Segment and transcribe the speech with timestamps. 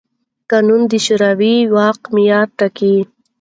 [0.51, 2.95] قانون د مشروع واک معیار ټاکي.